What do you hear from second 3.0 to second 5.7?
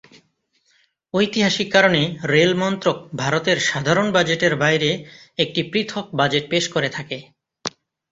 ভারতের সাধারণ বাজেটের বাইরে একটি